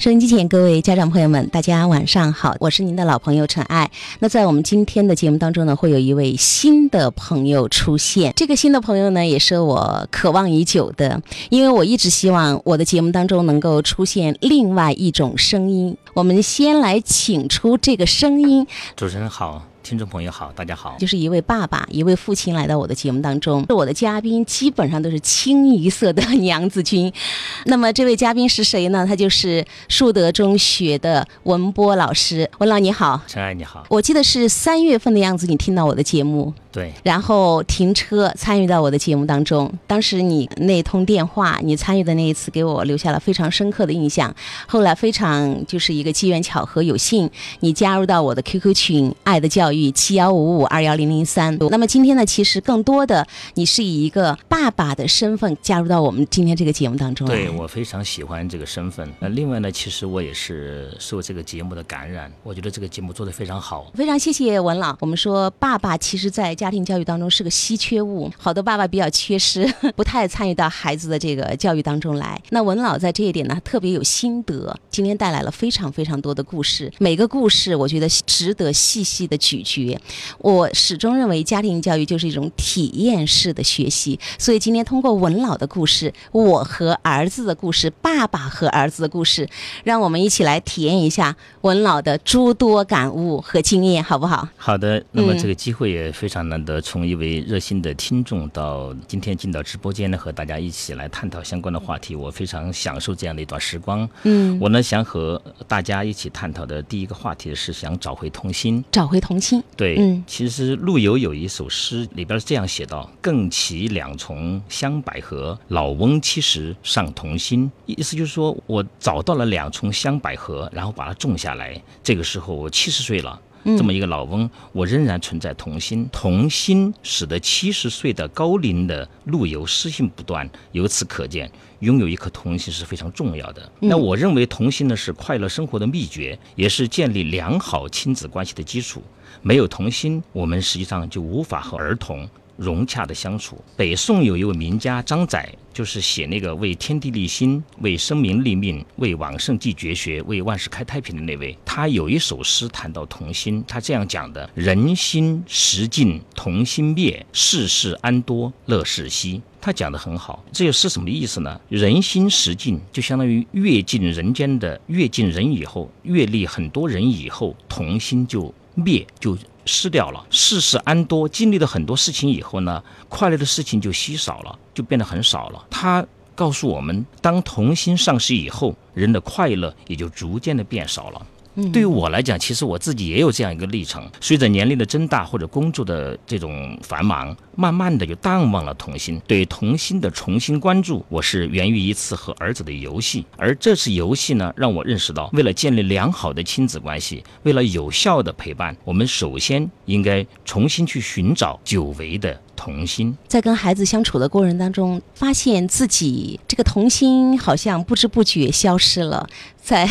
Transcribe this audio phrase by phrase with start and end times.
[0.00, 3.90] 收音机前各位家长朋友们，大家晚上好，我是您的老朋友陈爱。
[4.20, 8.32] 那在我们今天的节目当中呢，会有一位新的朋友出现。
[8.34, 15.94] 这个新的朋友呢，也是我渴望已久的，因为我一直希望我的节目当中能够出现另外一种声音。
[16.14, 18.66] 我们先来请出这个声音。
[18.96, 19.69] 主持人好。
[19.82, 23.64] 听众朋友好，大家好，就是一位爸爸，一位父亲来到我的节目当中。
[23.68, 27.12] 我的嘉宾基本上都是清一色的娘子军。
[27.66, 29.06] 那么这位嘉宾是谁呢？
[29.06, 32.48] 他就是树德中学的文波老师。
[32.58, 33.84] 文老你好，陈爱你好。
[33.88, 36.52] 我记得是三月份的样子，你听到我的节目。
[36.72, 39.72] 对，然后停车参与到我的节目当中。
[39.86, 44.34] 当时你那通电话，你参与的那一次，给我留下了非常深刻的印象。
[44.66, 47.28] 后来非常就是一个机缘巧合，有幸
[47.60, 51.56] 你加入到我的 QQ 群“爱的教育七幺五五二幺零零三”。
[51.70, 57.26] 那么今天呢，其实更多的你是以一个爸爸的身份加入到我们今天这个节目当中。
[57.26, 59.08] 对我非常喜欢这个身份。
[59.18, 63.90] 那另外呢，其实我也是受这个节目的感染，我觉得这个节目做得非常好。
[63.94, 64.96] 非常谢谢文老。
[65.00, 69.66] 我们说爸爸其实，在家庭教育当中是个稀缺物，好多爸爸比较缺失，
[69.96, 72.38] 不太参与到孩子的这个教育当中来。
[72.50, 79.98] 那文老在这一点呢特别有心得，今天带来了非常非常多的故事，每个故事我觉得值得细细的咀嚼。
[80.36, 89.48] 我始终认为家庭教育就是一种体验式的学习，所以今天通过文老的故事，我和儿子的故事，爸爸和儿子的故事，
[89.82, 94.46] 让我们一起来体验一下文老的诸多感悟和经验，好不好？
[94.58, 96.80] 好的，那么这个机会也非常难得。
[96.80, 104.08] 从一位热心的听众到今天进到直播间呢，和大家一起来探讨相关的话题，我非常享受这样的一段时光。
[104.22, 108.82] 嗯，我呢想和大家一起探讨的第一个话题是想找回童心。
[108.90, 109.62] 找回童心。
[109.76, 121.80] 对，嗯，其实陆游有一首诗里边是这样写道：“更齐两重香百合，老翁七十尚童心。”意思就是说我找到了两重香百合，然后把它种下来。
[122.02, 123.38] 这个时候我七十岁了。
[123.64, 126.08] 这么一个老翁，我仍然存在童心。
[126.10, 130.48] 童心使得七十岁的高龄的陆游诗兴不断。
[130.72, 131.50] 由此可见，
[131.80, 133.70] 拥有一颗童心是非常重要的。
[133.80, 139.02] 那我认为童心呢是快乐生活的秘诀，也是建立良好亲子关系的基础。
[139.42, 142.28] 没有童心，我们实际上就无法和儿童。
[142.60, 143.58] 融洽的相处。
[143.74, 151.56] 北宋有一位名家张载，就是写那个为天地立心、为生民立命、为往圣继绝学、为万世开太平的那位。
[151.64, 160.44] 他有一首诗谈到童心，他这样讲的：“人心识尽，童心灭；世事安多，乐事息。”他讲的很好。
[160.52, 161.58] 这又是什么意思呢？
[161.70, 169.36] 人心识尽，就相当于阅尽人间的，阅尽人以后，阅历很多人以后，童心就灭就。
[169.66, 175.64] 失掉了，世事安多，经历了很多事情以后呢，快乐的事情就稀少了，就变得很少了。
[175.70, 176.04] 他
[176.34, 181.26] 告诉我们，当童心丧失以后，人的快乐也就逐渐的变少了。
[181.72, 184.08] 对于我来讲，其实我自己也有这样一个历程。
[184.20, 189.20] 随着年龄的增大或者工作的这种繁忙，慢慢的就淡忘了童心。
[189.26, 193.26] 对童心的重新关注，我是源于一次和儿子的游戏。
[193.36, 202.40] 而这次游戏呢，让我认识到，为了建立良好的亲子关系，为了有效的陪伴，我们首先应该重新去寻找久违的。
[202.60, 209.26] 童心，在跟孩子相处的过程当中，发现自己这个童心好像不知不觉消失了。
[209.60, 209.86] 在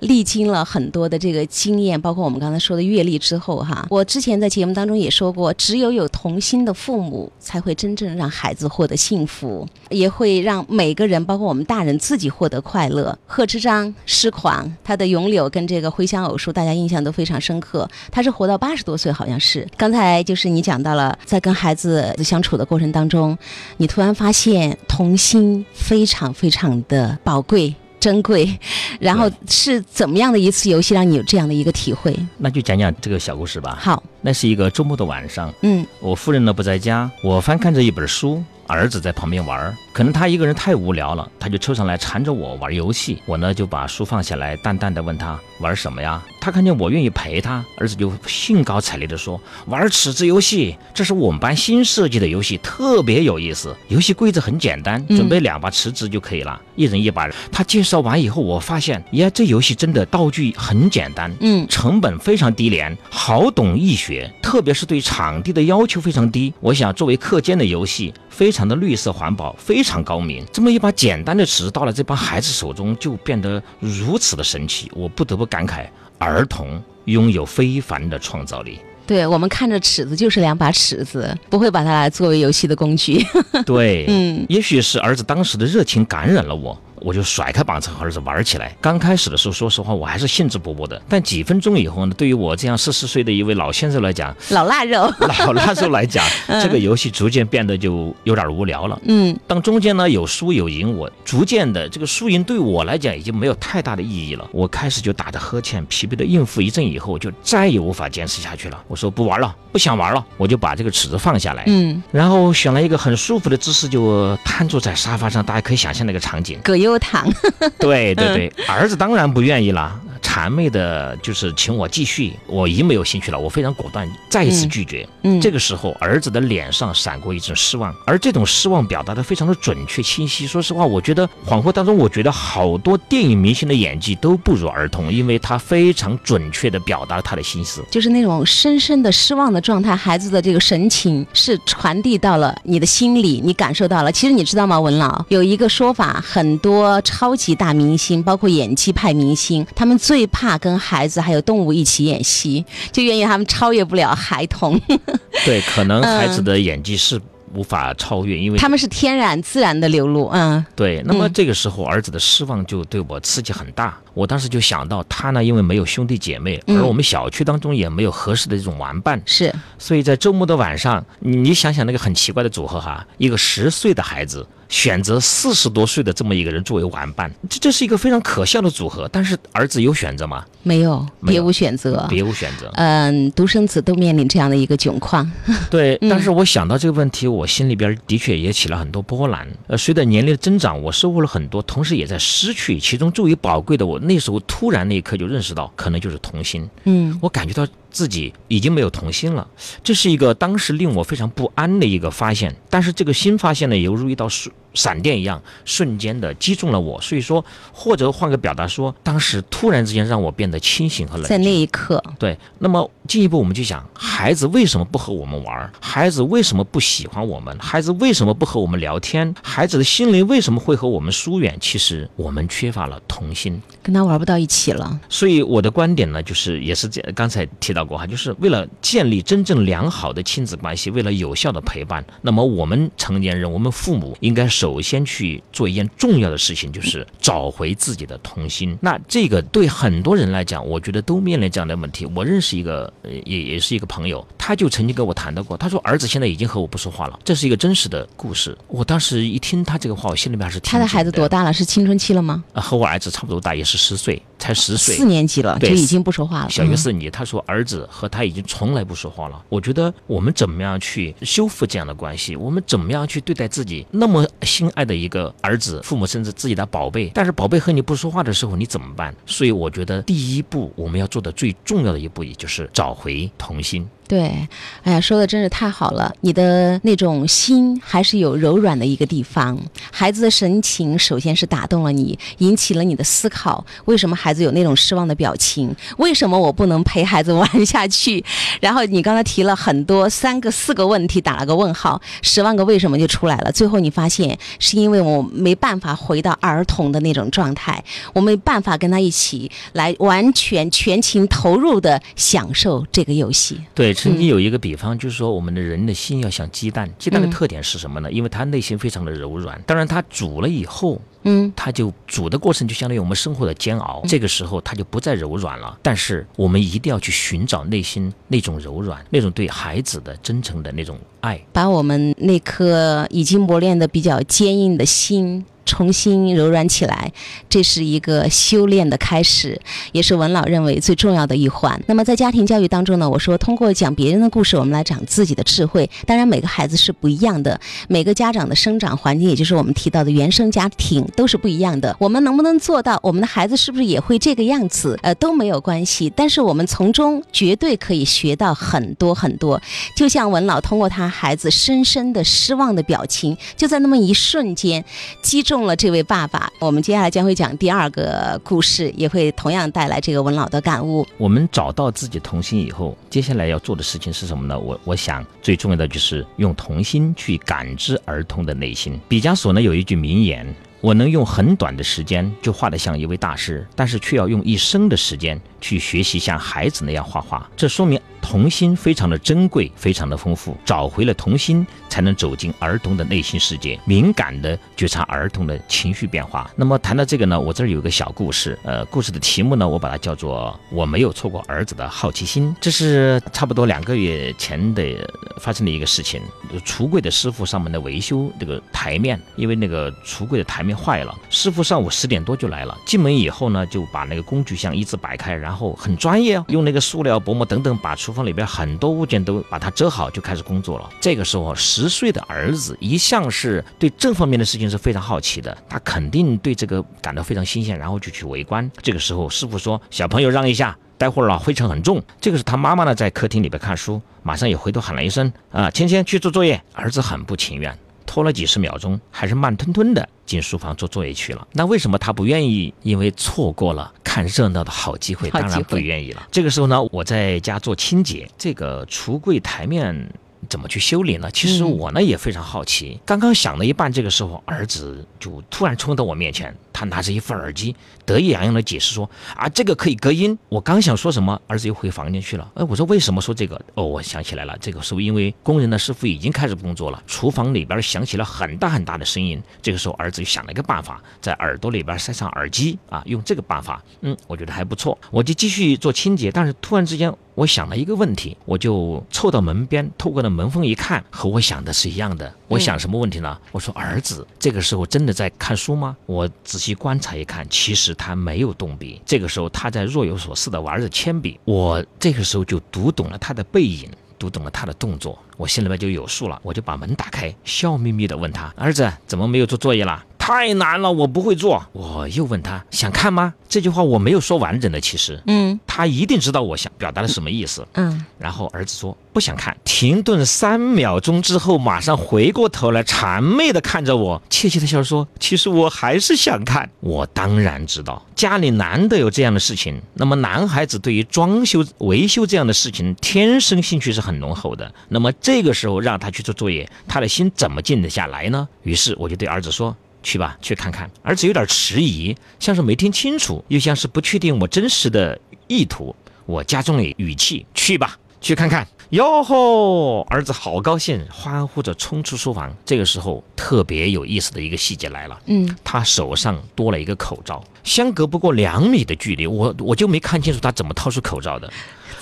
[0.00, 13.18] 历经了很多的这个经验，包括我们刚才说的阅历之后，哈，我之前在节目当中也说过，只有有童心的父母，才会真正让孩子获得幸福，也会让每个人，包括我们大人自己获得快乐。
[13.26, 17.88] 贺知章诗狂，他的《咏柳》跟这个《回乡偶书》，大家印象都非常深刻。
[18.10, 19.66] 他是活到八十多岁，好像是。
[19.76, 21.81] 刚才就是你讲到了，在跟孩子。
[21.82, 23.36] 子相处的过程当中，
[23.78, 28.58] 你突然发现童心非常非常的宝贵珍贵，
[29.00, 32.16] 然后是怎么样的一次游戏让你有这样的一个体会？
[32.38, 33.76] 那就讲讲这个小故事吧。
[33.80, 38.42] 好，那是一个周末的晚上，嗯，我夫人呢不在家，我翻看着一本书。
[38.68, 43.20] 儿子在旁边玩，可能他一个人太无聊了，他就凑上来缠着我玩游戏。
[43.26, 46.22] 我呢就把书放下来，淡淡的问他玩什么呀？
[46.40, 53.76] 他看见我愿意陪他，儿子就兴高采烈的说玩尺子游戏，这是我们班新设计的游戏，特别有意思。
[53.88, 57.28] 游戏规则很简单，准备两把尺子就可以了，一人一把。
[57.50, 64.11] 他介绍完以后，我发现，呀，这游戏真的道具很简单，嗯，成本非常低廉，好懂易学，
[64.42, 66.52] 特别是对场地的要求非常低。
[66.60, 68.12] 我想作为课间的游戏。
[68.28, 70.42] 非常的绿色环保，非常高明。
[70.50, 74.90] 这么一把简单的尺子到了这帮孩子手中，就变得如此的神奇。
[74.94, 75.86] 我不得不感慨，
[76.18, 78.80] 儿童拥有非凡的创造力。
[79.06, 83.24] 对我们看着尺子就是两把尺子，不会把它来作为游戏的工具。
[83.66, 86.76] 对，嗯，也许是儿子当时的热情感染了我。
[87.04, 88.74] 我就甩开膀子和儿子玩起来。
[88.80, 96.24] 刚开始的时候，说实话我还是兴致勃勃的，但几分钟以后呢，对于我这样四十岁的一位老先生来讲，老腊肉， 老腊肉来讲，
[96.62, 98.98] 这个游戏逐渐变得就有点无聊了。
[99.04, 104.48] 嗯，当中间呢有输有赢，我逐渐的这个输赢对我来讲已经没有太大的意义了。
[104.52, 108.82] 我开始就打着呵欠，疲惫的应付一阵以后，我就再也无法坚持下去了。
[108.88, 115.42] 我说不玩了，不想玩了，我就把这个尺子放下来，嗯，然后选了一个很舒服的姿势，就瘫坐在沙发上。
[115.44, 116.58] 大家可以想象那个场景。
[116.62, 117.26] 葛优躺，
[117.78, 120.00] 对对对，儿子当然不愿意了。
[120.22, 123.38] 谄媚的，就是请我继续，我已经没有兴趣了。
[123.38, 125.06] 我非常果断，再一次拒绝。
[125.22, 130.46] 嗯，这个时候，儿子的脸上闪过一阵失望，而这种失望表达的非常的准确清晰。
[130.46, 144.10] 说实话，我觉得恍惚当中，我觉得好多电影明星的演技都不如儿童，因为他非常准确的表达了他的心思，就是那种深深的失望的状态，孩子的这个神情是传递到了你的心里，你感受到了。
[144.10, 154.80] 其实你知道吗，文老有一个说法，很多超级大明星，包括演技派明星，他们最怕跟孩子还有动物一起演戏，就愿意他们超越不了孩童。
[155.44, 157.20] 对，可能孩子的演技是
[157.54, 160.28] 无法超越，因为他们是天然自然的流露。
[160.28, 161.02] 嗯，对。
[161.04, 163.98] 那么这个时候，儿子的失望就对我刺激很大。
[164.14, 169.54] 我当时就想到，他呢，因为没有兄弟姐妹，而我们小区当中也没有合适的这种玩伴，是。
[169.78, 174.46] 所以在周末的晚上，你想想那个很奇怪的组合哈，一个十岁的孩子。
[174.72, 179.06] 选择四十多岁的这么一个人作为玩伴，这这是一个非常可笑的组合。
[179.12, 180.42] 但是儿子有选择吗？
[180.62, 182.70] 没有，别无选择，别无选择。
[182.76, 185.30] 嗯，独生子都面临这样的一个窘况。
[185.70, 189.46] 对，但是我想到这个问题，我心里边的确也起了很多波澜。
[189.66, 192.80] 呃，随着年龄的增长，我收获了很多，同时也在失去。
[192.80, 196.66] 其中最为宝贵的，我那时候突然那一刻就认识到，可能就是童心。
[196.84, 197.70] 嗯，我感觉到。
[197.92, 199.46] 自己已经没有童心了，
[199.84, 202.56] 这是一个当时令我非常不安的一个发现。
[202.70, 207.00] 但是这个新发现呢，犹如一道闪闪电一样，瞬间的击中了我。
[207.00, 211.28] 所以说，或者换个表达说，当时突然之间让我变得清醒和冷静。
[211.28, 212.36] 在那一刻，对。
[212.58, 215.70] 那么进一步我们就想，孩子为什么不和我们玩？
[215.80, 217.54] 孩子为什么不喜欢我们？
[217.58, 219.34] 孩子为什么不和我们聊天？
[219.42, 221.54] 孩子的心灵为什么会和我们疏远？
[221.60, 224.98] 其实我们缺乏了童心，跟他玩不到一起了。
[225.10, 227.82] 所以我的观点呢，就是也是这刚才提到。
[227.82, 238.78] 过哈，就是为了建立真正良好的亲子关系，为了有效的陪伴，那么我们成年人，我们父母应该首先去做一件重要的事情，就是找回自己的童心。
[238.80, 242.06] 那这个对很多人来讲，我觉得都面临这样的问题。
[242.14, 242.92] 我认识一个，
[243.24, 248.58] 也也是一个朋友，他就曾经跟我谈到过，他说儿子现在已经和我不说话了，这是一个真实的故事。
[248.66, 251.52] 我当时一听他这个话，我心里面还是他的孩子多大了？
[251.52, 252.42] 是青春期了吗？
[252.52, 256.50] 啊，和我儿子差不多大，也是十岁，才十岁，四年级了就已经不说话了。
[256.50, 259.40] 小学四年级，他说儿子和他已经从来不说话了。
[259.48, 262.34] 我觉得我们怎么样去修复这样的关系？
[262.34, 265.80] 我们怎么样去对待自己那么心爱的一个儿子？
[265.84, 269.14] 父母甚至自己的宝贝，但是宝贝和你不说话的时候，你怎么办？
[269.24, 273.88] 所以我觉得第一步我们要做的最重要的一步，也就是找回童心。
[274.12, 274.46] 对，
[274.82, 276.14] 哎呀，说的真是太好了。
[276.20, 279.58] 你的那种心还是有柔软的一个地方。
[279.90, 283.64] 孩子的神情首先是打动了你，引起了你的思考。
[283.86, 285.74] 为什么孩子有那种失望的表情？
[285.96, 288.22] 为什么我不能陪孩子玩下去？
[288.60, 293.50] 然后你刚才提了很多三个、四个问题，打了个问号，十万个为什么就出来了。
[293.50, 297.82] 最后你发现是因为我没办法回到儿童的那种状态，
[298.12, 303.58] 我没办法跟他一起来完全全情投入的享受这个游戏。
[303.74, 303.96] 对。
[304.02, 308.10] 曾经有一个比方，就是说我们的人的心要像鸡蛋，鸡蛋的特点是什么呢？
[308.10, 309.62] 因为它内心非常的柔软。
[309.64, 315.78] 当然，它煮了以后，嗯，它就煮的过程就相当于我们生活的煎熬，这个时候它就不再柔软了。
[315.82, 325.44] 但是我们一定要去寻找内心那种柔软，那种对孩子的真诚的那种爱，把我们那颗已经磨练的比较坚硬的心。
[325.64, 327.12] 重新柔软起来，
[327.48, 329.58] 这是一个修炼的开始，
[329.92, 331.80] 也是文老认为最重要的一环。
[331.86, 335.88] 那么在家庭教育当中呢，我说通过讲别人的故事，我们来长自己的智慧。
[336.04, 341.96] 当然，每个孩子是不一样的，每个家长的生长环境，也就是我们提到的原生家庭都是不一样的。
[341.98, 344.98] 我们能不能做到，我们的孩子是不是也会这个样子？
[345.02, 346.12] 呃，都没有关系。
[346.14, 349.58] 但是我们从中绝对可以学到很多很多。
[349.96, 354.84] 就像文老通过他孩子深深的失望的表情，就在那么一瞬间
[355.22, 355.62] 击中。
[355.62, 361.06] 了这位爸爸，我们接下来将会讲第二个故事，也会同样带来这个文老的感悟。
[361.18, 364.58] 我们找到自己童心以后，接下来要做的事情是什么呢？
[364.58, 368.98] 我我想最重要的就是用童心去感知儿童的内心。
[369.08, 370.44] 毕加索呢有一句名言。
[370.82, 380.56] 我能用很短的时间就画得像一位大师，但是却要用一生的时间去学习像孩子那样画画，这说明童心非常的珍贵，非常的丰富。
[380.64, 386.50] 找回了童心，才能走进儿童的内心世界，敏感的觉察儿童的情绪变化。
[386.56, 392.54] 那么谈到这个呢，我这儿有个小故事，呃，故事的题目呢，我把它叫做“我没有错过儿子的好奇心”。
[392.60, 395.08] 这是差不多两个月前的
[395.40, 396.20] 发生的一个事情，
[396.64, 410.88] 橱柜的师傅上门的维修这个台面，因为那个橱柜的台面坏了，师傅上午十点多就来了，进门以后呢，就把那个工具箱一字摆开，然后很专业哦，用那个塑料薄膜等等，把厨房里边很多物件都把它遮好，就开始工作了。
[411.00, 418.70] 这个时候，十岁的儿子一向是对这方面的事情是非常好奇的，他肯定对这个感到非常新鲜，然后就去围观。
[418.82, 427.76] 这个时候，师傅说：“小朋友让一下，待会儿啊灰尘很重。”这个是他妈妈呢在客厅里边看书，马上也回头喊了一声：“啊，芊芊去做作业。”儿子很不情愿，
[428.12, 431.48] 拖了几十秒钟，还是慢吞吞的进书房做作业去了。
[431.54, 432.74] 那为什么他不愿意？
[432.82, 436.22] 因为错过了看热闹的好机会，当然不愿意了。
[436.30, 440.12] 这个时候呢，我在家做清洁，这个橱柜台面。
[440.48, 441.30] 怎么去修理呢？
[441.30, 443.00] 其实嗯我呢也非常好奇。
[443.06, 452.50] 刚刚想了一半，这个时候儿子就突然冲到我面前，他拿着一副耳机，得意洋洋地解释说：“啊，这个可以隔音。”我刚想说什么，儿子又回房间去了。
[452.54, 453.60] 哎，我说为什么说这个？
[453.74, 459.40] 哦，我想起来了，这个是因为工人的师傅已经开始工作了，厨房里边响起了很大很大的声音。
[459.62, 464.98] 这个时候儿子就想了一个办法，在耳朵里边塞上耳机啊，用这个办法，嗯，我觉得还不错。
[465.10, 467.12] 我就继续做清洁，但是突然之间。
[467.34, 472.32] 我想了一个问题，我就凑到门边，透过那门缝一看，和我想的是一样的。
[472.48, 473.38] 我想什么问题呢？
[473.52, 475.96] 我说儿子这个时候真的在看书吗？
[476.06, 481.40] 我仔细观察一看，其实他没有动笔，这个时候他在若有所思地玩着铅笔。
[481.44, 483.88] 我这个时候就读懂了他的背影。
[484.18, 486.38] 读懂了他的动作，我心里面就有数了。
[486.44, 490.06] 我就把门打开，笑眯眯地问他：“儿子，怎么没有做作业啦？
[490.24, 497.66] 太难了，我不会做。”我又问他：“想看吗？”这句话我没有说完整的，其实，嗯他一定知道我想表达的什么意思。
[497.72, 509.82] 嗯，然后儿子说不想看，停顿三秒钟之后，马上回过头来，谄媚的看着我，窃窃的笑说：“其实我还是想看。”我当然知道，家里难得有这样的事情。
[509.94, 514.72] 那么男孩子对于装修、维修这样的事情，天生兴趣是很浓厚的。
[514.88, 518.48] 那么这个时候让他去做作业，他的心怎么静得下来呢？
[518.62, 519.76] 于是我就对儿子说。
[520.02, 520.90] 去吧，去看看。
[521.02, 525.94] 儿子有点迟疑，像是没听清楚，又像是不确定我真实的意图。
[526.26, 530.02] 我加重了语气：“去吧，去看看。”哟吼！
[530.02, 532.54] 儿子好高兴，欢呼着冲出书房。
[532.62, 535.18] 这个时候，特别有意思的一个细节来了。
[535.26, 541.50] 嗯，他手上多了一个口罩，相隔不过两米的距离，我我就没看清楚他怎么掏出口罩的，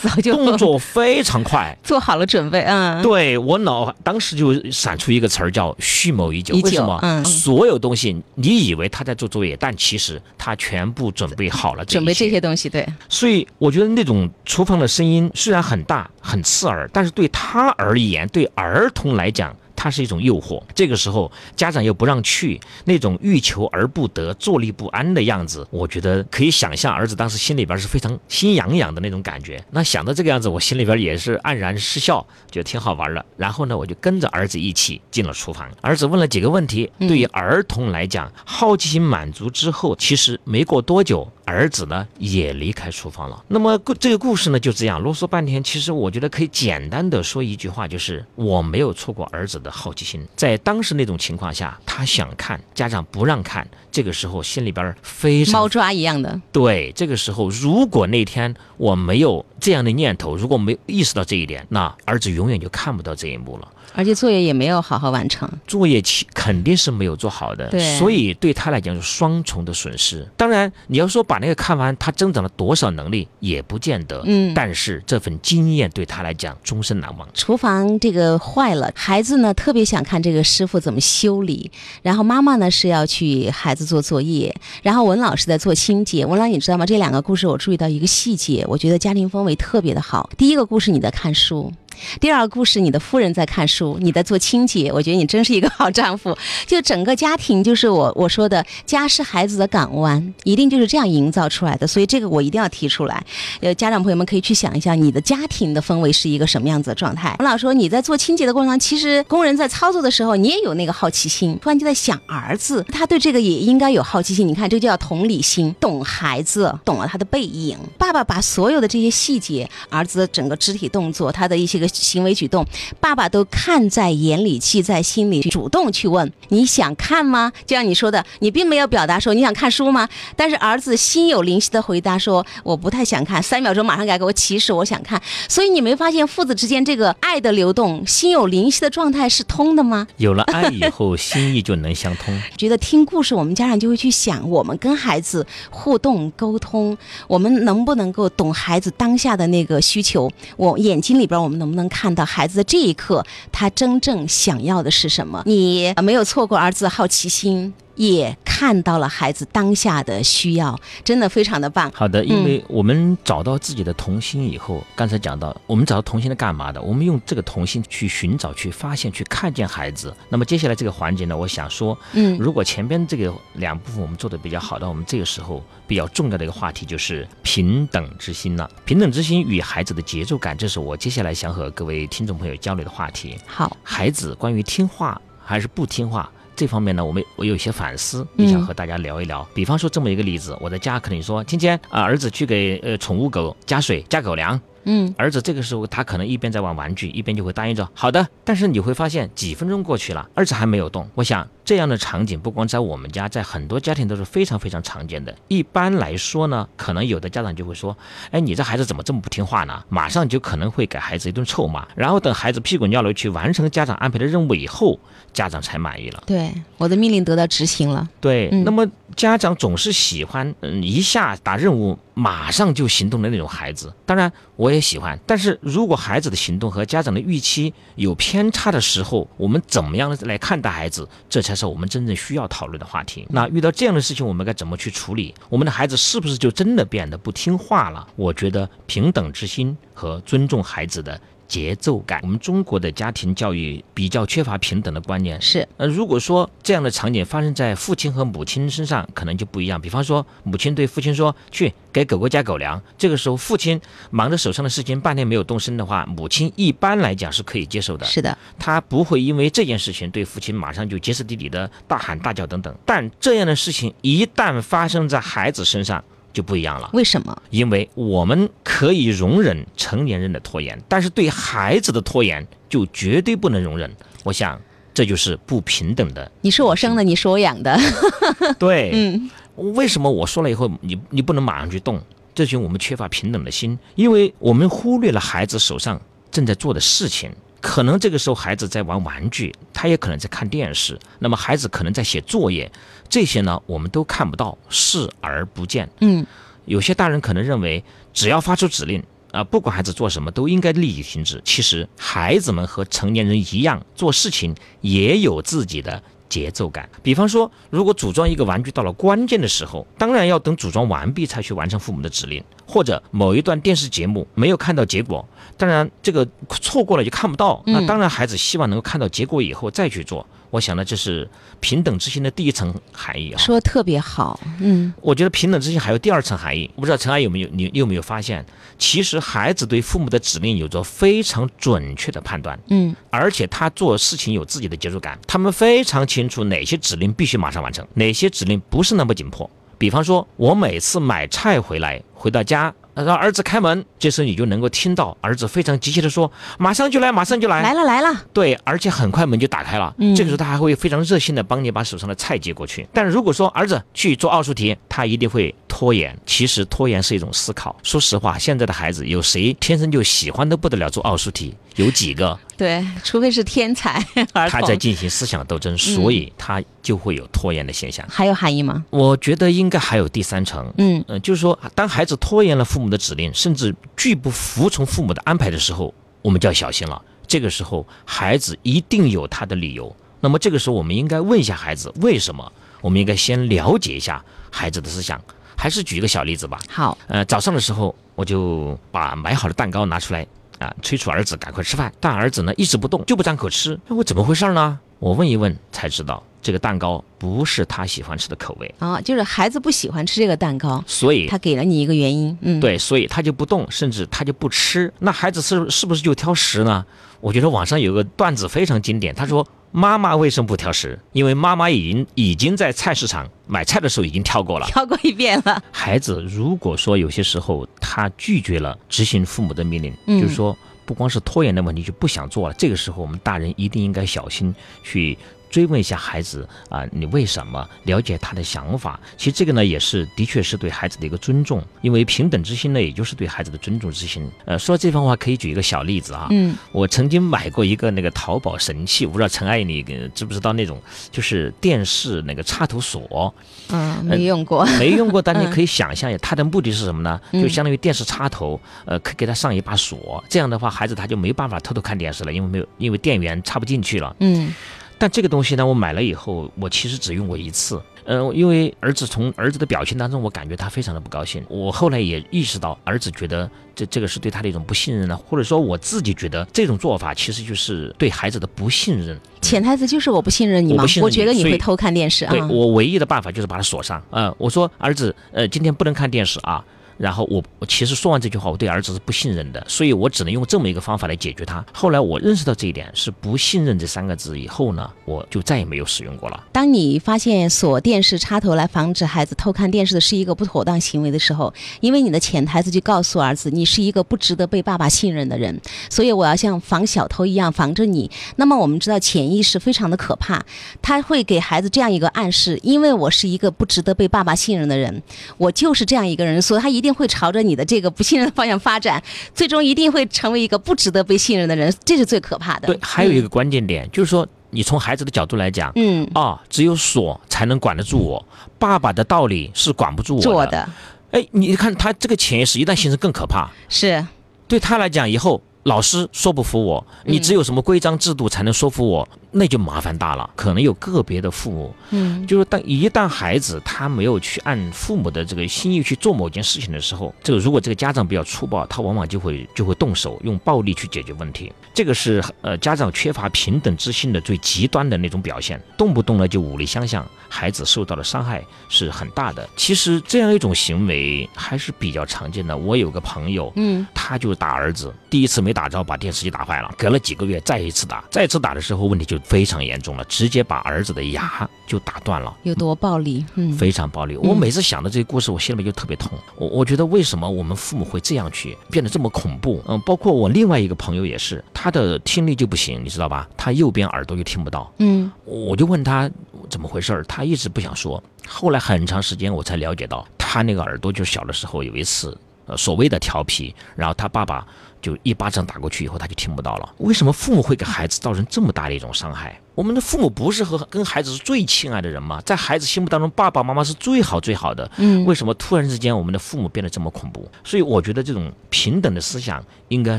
[0.02, 1.76] 早就动作非常快。
[1.84, 6.54] 做好了准备，嗯，对我脑当时就闪出一个词儿叫“蓄谋已久”。
[6.64, 6.98] 为什么？
[7.02, 11.84] 嗯所有东西你以为他在做作业，但其实他全部准备好了。
[11.84, 12.30] 准备这。
[12.30, 19.52] 些东西，对，所以我觉得那种厨房的声音虽然很大很刺耳，但是对他而言，对儿童来讲。
[19.82, 29.64] 它是一种诱惑，这个时候家长又不让去，那种欲求而不得、坐立不安的样子，我觉得可以想象儿子当时心里边是非常心痒痒的那种感觉。
[29.70, 32.20] 那想到这个样子，我心里边也是黯然失笑，
[32.50, 33.24] 觉得挺好玩的。
[33.38, 35.66] 然后呢，我就跟着儿子一起进了厨房。
[35.80, 43.44] 儿子问了几个问题，对于儿童来讲，好奇心满足之后，其实没过多久，儿子呢也离开厨房了。
[43.48, 50.26] 那么故这个故事呢就这样啰嗦半天，其实我觉得可以简单的说一句话，就是我没有错过儿子的好奇心。
[50.36, 56.92] 在当时那种情况下，他想看，家长不让看，这个时候心里边非常猫抓一样的，对。
[56.94, 63.68] 这个时候，如果那天我没有这样的念头，如果没有意识到这一点，那儿子永远就看不到这一幕了。
[63.94, 65.48] 而且作业也没有好好完成。
[65.66, 70.26] 作业期肯定是没有做好的，对所以对他来讲是双重的损失。
[70.36, 77.28] 当然，你要说把那个看完，他增长了多少能力也不见得，嗯但是这份经验对他来讲终身难忘。
[77.34, 81.70] 厨房这个坏了，孩子呢特别想看这个师傅怎么修理，
[82.02, 86.24] 然后妈妈呢是要去孩子做作业，然后文老师在做清洁。
[86.24, 86.86] 文老，你知道吗？
[86.86, 90.30] 这两个故事我注意到一个细节，我觉得家庭氛围特别的好。
[90.36, 91.72] 第一个故事你在看书。
[92.20, 96.36] 第二个故事，你的夫人在看书，你在做清洁，我觉得你真是一个好丈夫。
[96.66, 101.86] 就整个家庭，就是我我说的，家是孩子的港湾，一定就是这样营造出来的。
[101.86, 103.24] 所以这个我一定要提出来。
[103.60, 107.34] 呃，家长朋友们可以去想一下，你的家庭的氛围是一个什么样子的状态。
[107.38, 114.46] 我老说你在做清洁的过程当中，其实工人在操作的时候，你也有那个好奇心，突然就在想儿子，他对这个也应该有好奇心。
[114.46, 117.76] 你看，这叫同理心，懂孩子，懂了他的背影。
[117.98, 122.64] 爸爸把所有的这些细节，儿子的整个肢体动作，他的一些个行为举动，
[123.00, 127.52] 爸爸都看在眼里，记在心里，主动去问你想看吗？
[127.66, 130.08] 就像你说的，你并没有表达说你想看书吗？
[130.36, 135.20] 但是儿子心有灵犀的回答说我不太想看，三秒钟马上改给我起始，我想看。
[135.48, 140.06] 所以你没发现父子之间这个爱的流动、心有灵犀的状态是通的吗？
[140.16, 142.38] 有了爱以后，心意就能相通。
[142.56, 150.30] 觉得听故事，我们家长就会去想，我们跟孩子互动沟通，我们能不能够懂孩子当下的那个需求？
[150.56, 155.42] 我眼睛里边，我们能不能能看到孩子这一刻，他真正想要的是什么？
[155.46, 157.72] 你没有错过儿子的好奇心。
[158.00, 161.92] 也看到了孩子当下的需要，真的非常的棒。
[161.94, 166.80] 好的，因为我们找到自己的童心以后，刚才讲到，我们找到童心是干嘛的？
[166.80, 170.14] 我们用这个童心去寻找、去发现、去看见孩子。
[170.30, 178.70] 那么接下来这个环节呢，我想说，嗯，如果前边这个两部分我们做的比较好的，我们这个时候比较重要的一个话题就是平等之心了。
[178.86, 183.36] 平等之心与孩子的节奏感，这是我接下来想和各位听众朋友交流的话题。
[183.46, 186.30] 好，孩子关于听话还是不听话？
[186.60, 189.48] 这方面呢，我们我有一些反思，也想和大家聊一聊。
[189.54, 194.60] 比方说这么一个例子，我在家可能说，今天啊，儿子去给呃宠物狗加水加狗粮。
[194.84, 198.26] 嗯，儿子这个时候他可能一边在玩玩具，一边就会答应着好的。
[198.44, 201.06] 但是你会发现几分钟过去了，儿子还没有动。
[201.14, 205.36] 我想这样的场景不光在我们家，在很多家庭都是非常非常常见的。
[205.48, 207.94] 一般来说呢，可能有的家长就会说，
[208.30, 209.84] 哎，你这孩子怎么这么不听话呢？
[209.90, 211.86] 马上就可能会给孩子一顿臭骂。
[211.94, 214.98] 然后等孩子屁滚尿流去完成家长安排的任务以后，
[215.32, 216.22] 家长才满意了。
[216.26, 218.08] 对，我的命令得到执行了。
[218.20, 221.98] 对，那么家长总是喜欢嗯一下打任务。
[222.12, 225.18] 马上就行动的那种孩子，当然我也喜欢。
[225.26, 231.08] 但是如果孩子的行动和家长的预期有偏差的时候，我们怎么样来看待孩子？
[231.30, 233.26] 这才是我们真正需要讨论的话题。
[233.30, 235.34] 那遇到这样的事情，我们该怎么去处理？
[235.48, 238.06] 我们的孩子是不是就真的变得不听话了？
[238.16, 241.18] 我觉得平等之心和尊重孩子的。
[241.50, 245.42] 节奏感，我们中国的家庭教育比较缺乏平等的观念。
[245.42, 249.80] 是，呃，如果说这样的场景发生在父亲和母亲身上，可能就不一样。
[249.80, 253.80] 比方说，母亲对父亲说：“去给狗狗加狗粮。”这个时候，父亲
[254.10, 258.06] 忙着手上的事情，半天没有动身的话，母亲一般来讲是可以接受的。
[258.06, 262.72] 是的，他不会因为这件事情对父亲马上就歇斯底里的大喊大叫等等。
[262.86, 267.42] 但这样的事情一旦发生在孩子身上，就不一样了，为什么？
[267.50, 273.90] 因为我们可以容忍成年人的拖延，但是对孩子的拖延就绝对不能容忍。
[274.24, 274.60] 我想，
[274.94, 276.30] 这就是不平等的。
[276.42, 277.78] 你是我生的，你是我养的。
[278.58, 279.30] 对，嗯，
[279.74, 282.00] 为什么我说了以后，你你不能马上去动？
[282.32, 287.30] 这就是我们缺乏平等的心，因为我们忽略了孩子手上正在做的事情。
[287.60, 292.70] 可能这个时候孩子在玩玩具，他也可能在看电视，那么孩子可能在写作业。
[293.08, 295.88] 这些呢，我们都看不到，视而不见。
[296.00, 296.26] 嗯，
[296.64, 301.40] 有些大人可能认为，只要发出指令啊，不管孩子做什么，都应该立即停止。
[301.44, 306.88] 其实，孩子们和成年人一样，做事情也有自己的节奏感。
[307.02, 317.62] 比方说，如果组装一个玩具到了关键的时候，当然要等组装完毕才去完成父母的指令；或者某一段电视节目没有看到结果，当然这个错过了就看不到。
[317.66, 320.26] 那当然，孩子希望能够看到结果以后再去做。
[320.50, 321.28] 我想呢，这是
[321.60, 323.38] 平等之心的第一层含义啊。
[323.38, 326.70] 说特别好，嗯，我觉得平等之心还有第二层含义。
[326.74, 328.44] 我不知道陈阿姨有没有你有没有发现，
[328.78, 339.48] 其实孩子对父母的指令有着非常准确的判断，嗯，而且他做事情有自己的节奏感，他们非常清楚哪些指令必须马上完成，哪些指令不是那么紧迫。
[339.78, 342.74] 比方说，我每次买菜回来，回到家。
[343.04, 349.94] 让儿子开门，这时候你就能够听到儿子非常急切的说：“马上就来，马上就来，来了来了。”对，而且很快门就打开了。
[349.98, 352.86] 嗯，这个时候他还会非常热心的帮你把手上的菜接过去。
[352.92, 356.16] 但如果说儿子去做奥数题，他一定会拖延。
[356.26, 357.74] 其实拖延是一种思考。
[357.82, 361.54] 说实话，现在的孩子有谁天生就喜欢的不得了做奥数题？
[361.76, 362.38] 有几个？
[362.60, 364.06] 对，除非是天才
[364.50, 368.06] 他在进行思想斗争，所以他就会有拖延的现象。
[368.06, 368.84] 还有含义吗？
[368.90, 370.70] 我觉得应该还有第三层。
[370.76, 377.00] 嗯嗯，就是说，当孩子拖延了父母的指令，甚至拒不服从父母的安排的时候，我们就要小心了。
[377.26, 379.96] 这个时候，孩子一定有他的理由。
[380.20, 382.52] 那么这个时候，我们应该问一下孩子为什么？
[382.82, 385.18] 我们应该先了解一下孩子的思想。
[385.56, 386.58] 还是举一个小例子吧。
[386.68, 390.26] 好，呃，早上的时候我就把买好的蛋糕拿出来。
[390.60, 390.72] 啊！
[390.82, 393.76] 催促儿子赶快吃饭，但儿子呢一直不动，就不张口吃。
[393.88, 394.78] 那我怎么回事呢？
[395.00, 402.36] 我问一问才知道，这个蛋糕不是他喜欢吃的口味啊，就是孩子不喜欢吃这个蛋糕，所以他给了你一个原因。
[402.42, 404.92] 嗯，对，所以他就不动，甚至他就不吃。
[405.00, 406.84] 那孩子是是不是就挑食呢？
[407.20, 409.46] 我觉得网上有个段子非常经典，他说。
[409.72, 410.98] 妈妈为什么不挑食？
[411.12, 415.62] 因为妈妈已经已经在菜市场买菜的时候已经挑过了，挑过一遍了。
[415.70, 422.54] 孩子如果说有些时候他拒绝了执行父母的命令，就是说不光是拖延的问题，就不想做了。
[422.54, 425.16] 这个时候，我们大人一定应该小心去。
[425.50, 428.98] 追问一下孩子啊，你为什么了解他的想法？
[429.16, 434.26] 其实这个呢，也是的确是对孩子的一个尊重，因为平等之心呢，也就是对孩子的尊重之心。
[434.44, 436.28] 呃，说这番话可以举一个小例子啊。
[436.30, 439.82] 嗯，我曾经买过一个那个淘宝神器，我不知道陈阿姨你
[440.14, 443.34] 知不知道那种，就是电视那个插头锁。
[443.70, 447.20] 嗯，没用过，没用过，但你 可以想象一下，它的目的是什么呢？
[447.32, 454.14] 就相当于电视插头，呃，可以给它上一把锁，这样的话，孩子他就没办法偷偷看电视了，因为没有，因为电源插不进去了。
[454.20, 454.54] 嗯。
[455.00, 457.80] 但这个东西呢，我买了以后，我其实只用过一次。
[458.04, 461.42] 嗯，因为儿子从儿子的表情当中，我感觉他非常的不高兴。
[461.48, 469.18] 我后来也意识到，儿子觉得这这个是对他的一种不信任呢，或者说我自己觉得这种做法其实就是对孩子的不信任。
[469.40, 470.84] 潜台词就是我不信任你吗？
[471.00, 472.30] 我觉得你会偷看电视啊。
[472.32, 474.02] 对我唯一的办法就是把它锁上。
[474.10, 476.62] 嗯，我说儿子，呃，今天不能看电视啊。
[477.00, 481.64] 然后我我其实说完这句话，我对儿子是不信任的，所以我只能用这么一个方法来解决他。
[481.72, 486.44] 后来我认识到这一点是不信任这三个字以后呢，我就再也没有使用过了。
[486.52, 495.58] 当你发现锁电视插头来防止孩子偷看电视的是一个不妥当行为的时候，因为你的潜台词就告诉儿子，你是一个不值得被爸爸信任的人，
[495.88, 498.10] 所以我要像防小偷一样防着你。
[498.36, 500.44] 那么我们知道潜意识非常的可怕，
[500.82, 505.02] 他会给孩子这样一个暗示：因为我是一个不值得被爸爸信任的人，
[505.38, 506.89] 我就是这样一个人，所以他一定。
[506.92, 509.02] 会朝着你的这个不信任的方向发展，
[509.34, 512.66] 最终一定会成为一个不值得被信任的人，这是最可怕的。
[512.66, 518.26] 对，还有一个关键点就是说，你从孩子的角度来讲，嗯，啊，只有锁才能管得住我，
[518.58, 520.68] 爸爸的道理是管不住我的。
[521.12, 524.06] 哎，你看他这个潜意识一旦形成更可怕，是
[524.46, 525.42] 对他来讲以后。
[525.64, 530.30] 老师说不服我，你只有什么规章制度才能说服我，那就麻烦大了。
[530.34, 541.52] 可能有个别的父母，嗯，就是当一旦孩子他没有去按父母的这个心意去做某件事情的时候，这个如果这个家长比较粗暴，他往往就会就会动手用暴力去解决问题。
[541.74, 549.46] 这个是呃家长缺乏平等之心的最极端的那种表现，动不动呢就武力相向，孩子受到的伤害是很大的。
[549.56, 552.56] 其实这样一种行为还是比较常见的。
[552.56, 555.50] 我有个朋友，嗯，他就打儿子，第一次没。
[555.50, 556.72] 没打着，把电视机打坏了。
[556.78, 562.36] 隔了几个月，再一次打，再次打的时候，问题就非常严重了，直接把儿子的牙就打断了。
[562.42, 563.24] 有多暴力？
[563.34, 564.16] 嗯，非常暴力。
[564.16, 566.10] 我每次想到这个故事，我心里面就特别痛。
[566.36, 569.62] 我我觉得为什么我们父母会这样去变得这么恐怖？
[569.68, 573.28] 嗯，包括我另外一个朋友也是，他的听力就不行，你知道吧？
[573.36, 574.72] 他右边耳朵就听不到。
[574.78, 576.10] 嗯，我就问他
[576.48, 578.02] 怎么回事儿，他一直不想说。
[578.26, 582.16] 后来很长时间我才了解到，他那个耳朵就小的时候有一次。
[582.56, 584.46] 所谓的调皮，然后他爸爸
[584.80, 586.74] 就一巴掌打过去以后，他就听不到了。
[586.78, 589.40] 为什么父母会给孩子造成这么大的一种伤害？
[589.54, 592.20] 我们的父母不是和跟孩子是最亲爱的人吗？
[592.24, 594.70] 在孩子心目当中，爸爸妈妈是最好最好的。
[594.76, 597.28] 嗯，为什么突然之间我们的父母变得这么恐怖？
[597.44, 599.98] 所以我觉得这种平等的思想应该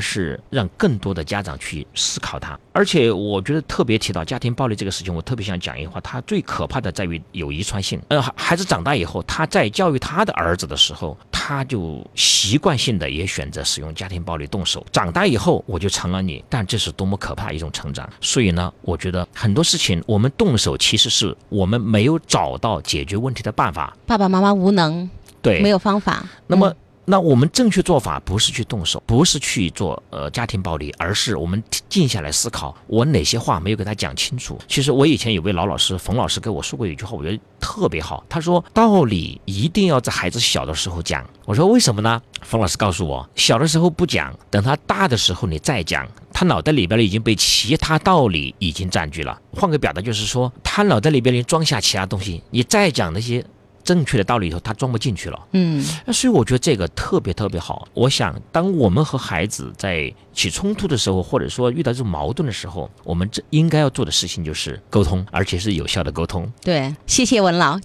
[0.00, 2.58] 是让更多的家长去思考它。
[2.72, 8.00] 而且我觉得特别提到家庭暴力这个事情，我特别想讲一句话：它最可怕的在于有遗传性。
[8.08, 14.84] 呃，孩子长大以后，他在教育他的儿子的时候，他就习惯性的也选择使用家庭暴力动手。
[14.90, 18.08] 长大以后，我就成了你，但这是多么可怕一种成长。
[18.20, 19.52] 所以呢，我觉得很。
[19.52, 23.94] 多事情我们动手，其实是我们没有找到解决问题的办法。
[24.06, 25.08] 爸爸妈妈无能，
[25.42, 26.26] 对，没有方法。
[26.46, 26.74] 那么。
[27.04, 34.58] 那我们正确做法不是去动手，不是去做呃家庭暴力，而是我们静下来思考，我哪些话没有给他讲清楚。
[34.68, 38.24] 其实我以前有位老老师冯老师跟我说过一句话，我觉得特别好。
[38.28, 41.28] 他说道理一定要在孩子小的时候讲。
[41.44, 42.22] 我说为什么呢？
[42.42, 49.36] 冯老师告诉我，小的时候不讲，等他大的时候你再讲，他脑袋里边已经被其他道理已经占据了。
[49.52, 53.44] 换个表达就是说，他脑袋里边已经装下其他东西，你再讲那些。
[53.84, 55.38] 正确的道理里头，他装不进去了。
[55.52, 57.86] 嗯，那所以我觉得这个特别特别好。
[57.94, 66.50] 我想，当我们和孩子在起冲突的时候，或者说遇到这种矛盾的时候，我们这应该要做的事情就是沟通，而且是有效的沟通。
[66.60, 67.80] 对，谢谢文老。